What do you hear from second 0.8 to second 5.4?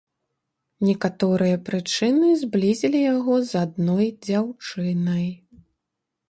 Некаторыя прычыны зблізілі яго з адной дзяўчынай.